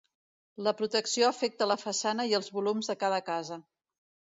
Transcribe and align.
La 0.67 0.73
protecció 0.79 1.29
afecta 1.29 1.69
la 1.73 1.79
façana 1.85 2.29
i 2.33 2.37
els 2.41 2.53
volums 2.59 2.95
de 2.95 3.01
cada 3.07 3.25
casa. 3.33 3.65